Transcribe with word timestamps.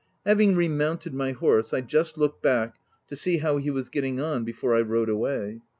Having 0.25 0.55
remounted 0.55 1.13
my 1.13 1.31
horse, 1.31 1.75
I 1.75 1.81
just 1.81 2.17
looked 2.17 2.41
back 2.41 2.73
to 3.07 3.15
see 3.15 3.37
how 3.37 3.57
he 3.57 3.69
was 3.69 3.89
getting 3.89 4.19
on, 4.19 4.43
before 4.43 4.73
I 4.73 4.81
rode 4.81 5.09
away. 5.09 5.61